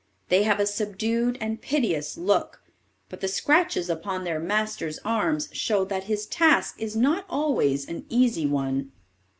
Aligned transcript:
They 0.29 0.41
have 0.41 0.59
a 0.59 0.65
subdued 0.65 1.37
and 1.39 1.61
piteous 1.61 2.17
look; 2.17 2.63
but 3.07 3.21
the 3.21 3.27
scratches 3.27 3.87
upon 3.87 4.23
their 4.23 4.39
master's 4.39 4.97
arms 5.05 5.47
show 5.51 5.85
that 5.85 6.05
his 6.05 6.25
task 6.25 6.73
is 6.79 6.95
not 6.95 7.23
always 7.29 7.87
an 7.87 8.07
easy 8.09 8.47
one." 8.47 8.93